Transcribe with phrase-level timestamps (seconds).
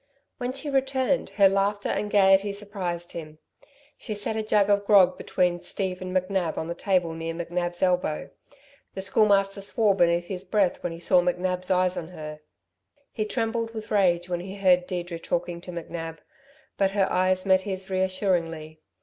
[0.39, 3.37] When she returned, her laughter and gaiety surprised him.
[3.99, 7.83] She set a jug of grog between Steve and McNab on the table near NcNab's
[7.83, 8.31] elbow.
[8.95, 12.39] The Schoolmaster swore beneath his breath when he saw McNab's eyes on her.
[13.11, 16.17] He trembled with rage when he heard Deirdre talking to McNab;
[16.79, 18.81] but her eyes met his reassuringly.